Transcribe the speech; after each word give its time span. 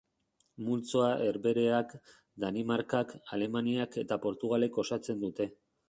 Multzoa 0.69 1.09
Herbehereak, 1.25 1.93
Danimarkak, 2.45 3.15
Alemaniak 3.39 4.03
eta 4.07 4.23
Portugalek 4.29 4.85
osatzen 4.87 5.27
dute. 5.29 5.53